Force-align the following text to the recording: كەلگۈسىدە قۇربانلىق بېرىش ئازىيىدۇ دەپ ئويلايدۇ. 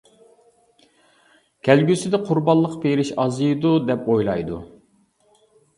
كەلگۈسىدە 1.69 2.21
قۇربانلىق 2.31 2.75
بېرىش 2.87 3.15
ئازىيىدۇ 3.25 3.77
دەپ 3.93 4.13
ئويلايدۇ. 4.15 4.63